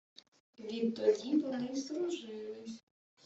Відтоді 0.59 1.37
вони 1.37 1.65
й 1.73 1.75
здружились. 1.75 2.81